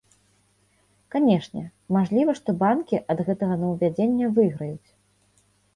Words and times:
Канешне, 1.15 1.63
мажліва, 1.97 2.31
што 2.41 2.49
банкі 2.65 2.97
ад 3.17 3.25
гэтага 3.29 3.61
новаўвядзення 3.67 4.33
выйграюць. 4.41 4.89